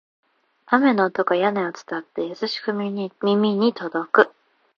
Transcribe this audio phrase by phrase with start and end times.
[0.65, 3.11] 雨の音が屋根を伝って、優しく耳
[3.53, 4.33] に届く